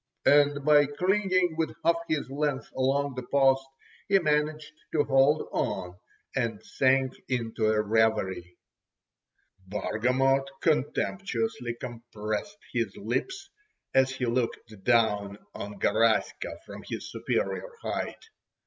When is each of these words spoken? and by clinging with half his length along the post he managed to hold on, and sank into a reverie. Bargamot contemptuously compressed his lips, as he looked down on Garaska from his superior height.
and 0.25 0.65
by 0.65 0.87
clinging 0.87 1.53
with 1.59 1.75
half 1.85 1.97
his 2.09 2.27
length 2.27 2.71
along 2.75 3.13
the 3.13 3.21
post 3.21 3.63
he 4.09 4.17
managed 4.17 4.71
to 4.91 5.03
hold 5.03 5.47
on, 5.51 5.95
and 6.35 6.59
sank 6.63 7.13
into 7.29 7.67
a 7.67 7.79
reverie. 7.79 8.57
Bargamot 9.67 10.47
contemptuously 10.59 11.75
compressed 11.79 12.57
his 12.73 12.97
lips, 12.97 13.51
as 13.93 14.09
he 14.09 14.25
looked 14.25 14.73
down 14.83 15.37
on 15.53 15.77
Garaska 15.79 16.57
from 16.65 16.81
his 16.89 17.11
superior 17.11 17.69
height. 17.83 18.25